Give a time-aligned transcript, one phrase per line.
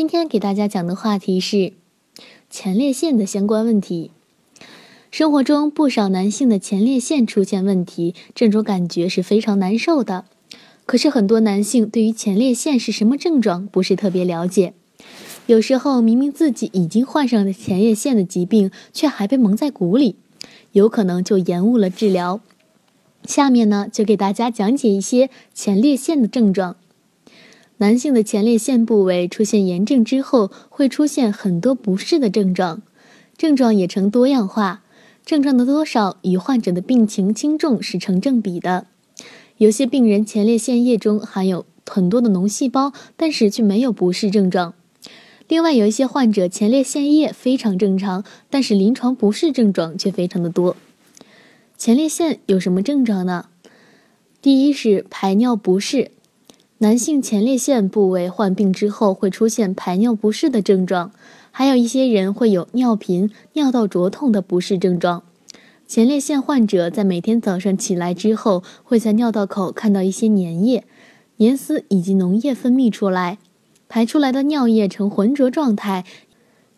[0.00, 1.74] 今天给大家讲的话题是
[2.48, 4.10] 前列腺的相关问题。
[5.10, 10.24] 生活中不少男性的前列腺出现问题，这种感觉是非常难受的。
[10.86, 14.72] 可是很多男性对于前列腺是什么症状不是特别了解，
[15.44, 20.16] 有时候明明自己已经患上了前列腺的疾病，却还被蒙在鼓里，
[20.72, 22.40] 有可能就延误了治疗。
[23.24, 26.76] 下面呢，就给大家讲解一些前列腺的症状。
[27.80, 32.82] 男性的前列腺部位出现炎症之后，会出现很多不适的症状，
[33.38, 34.82] 症状也呈多样化，
[35.24, 38.86] 症状的多少与患者的病情轻重是成正比的。
[39.56, 44.74] 有些病人前列腺液中含有很多的脓细胞，但是却没有不适症状。
[45.48, 50.76] 另外，有一些患者前列腺液非常正常，但是临床不适症状却非常的多。
[51.78, 53.46] 前列腺有什么症状呢？
[54.42, 56.10] 第一是排尿不适。
[56.82, 61.12] 男性前列腺部位患病之后会出现排尿不适的症状，
[61.50, 65.22] 还有一些人会有尿频、尿道灼痛的不适症状。
[65.86, 70.86] 前列腺患者在每天早上起来之后，会在尿道口看到一些粘液、
[71.36, 73.36] 粘丝以及脓液分泌出来，
[73.86, 76.06] 排出来的尿液呈浑浊状态，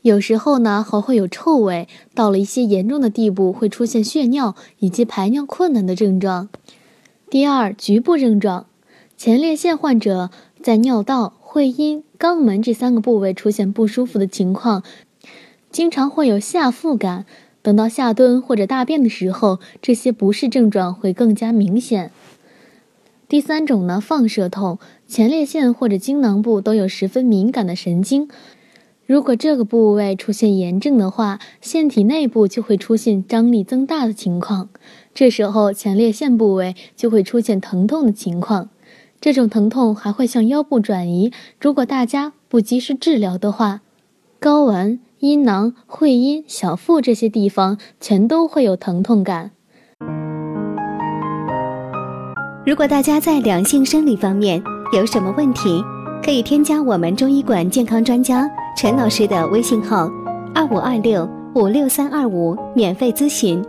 [0.00, 6.48] 有时候呢还会有臭味，到了一些严重的地步会出现血尿以及排尿困难的症状。
[7.30, 8.66] 第二，局部症状。
[9.24, 10.30] 前列腺患者
[10.64, 14.82] 在尿道、会阴、肛门这三个部位出现不舒服的情况，
[15.70, 17.24] 经常会有下腹感。
[17.62, 22.10] 等到下蹲或者大便的时候，这些不适症状会更加明显。
[23.28, 28.28] 第三种呢，放射痛，前列腺或者精囊部都有十分敏感的神经，
[29.06, 34.68] 如果这个部位出现炎症的话，腺体内部就会出现张力增大的情况，
[35.14, 38.70] 这时候前列腺部位就会出现疼痛的情况。
[39.22, 43.80] 这种疼痛还会向腰部转移，如果大家不及时治疗的话，
[44.40, 49.52] 睾丸、阴囊、会阴、小腹这些地方全都会有疼痛感。
[52.66, 54.60] 如果大家在两性生理方面
[54.92, 55.80] 有什么问题，
[56.24, 60.10] 可以添加我们中医馆健康专家陈老师的微信号：
[60.52, 63.64] 二五二六五六三二五，免费咨询。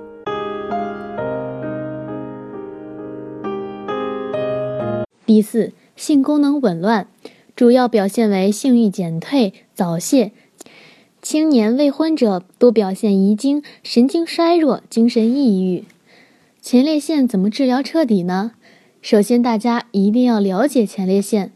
[5.25, 7.07] 第四，性功能紊乱，
[7.55, 10.31] 主要表现为性欲减退、早泄。
[11.21, 15.85] 青年未婚者多表现遗精、神经衰弱、精神抑郁。
[16.61, 18.51] 前列腺怎么治疗彻底呢？
[19.01, 21.53] 首先，大家一定要了解前列腺，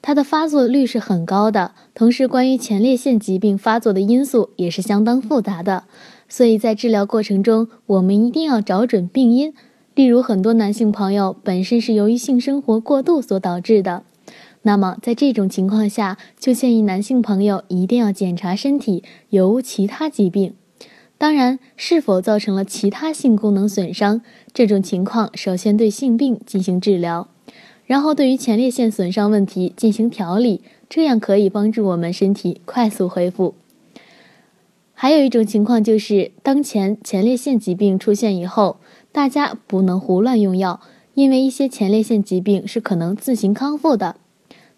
[0.00, 1.72] 它的发作率是很高的。
[1.94, 5.84] 同时，关于前列腺疾病发作的因素也是相当复杂的，
[6.26, 9.52] 所以在治疗过程中，我们一定要找准病因。
[10.00, 14.02] 例如，很多男性朋友本身是由于性生活过度所导致的，
[14.62, 20.54] 那么在这种情况下，就建议男性朋友一定要检查身体有无其他疾病。
[21.18, 24.22] 当然，是否造成了其他性功能损伤，
[24.54, 27.28] 这种情况首先对性病进行治疗，
[27.84, 33.54] 然后对于前列腺损伤问题进行调理，这样可以帮助我们身体快速恢复。
[34.94, 38.78] 还有一种情况就是，当前前列腺疾病出现以后。
[39.12, 40.80] 大家不能胡乱用药，
[41.14, 44.16] 因为一些前列腺疾病是可能自行康复的。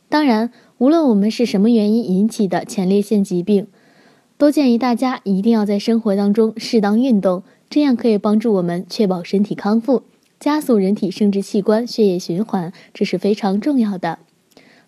[0.09, 3.66] 当然，无论我们是什么原因引起的前列腺疾病，
[4.37, 10.03] 都建议大家一定要在生活当中适当运动，这样可以帮助我们确保身体康复，
[10.41, 14.19] 加速人体生殖器官血液循环，这是非常重要的。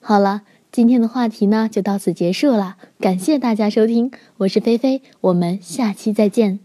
[0.00, 6.64] 好了，今天的话题呢就到此结束了，感谢大家收听，我是菲菲，我们下期再见。